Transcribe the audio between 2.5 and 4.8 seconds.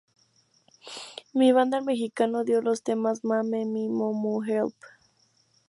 los temas "Ma, me, mi, mo, mu", "Help!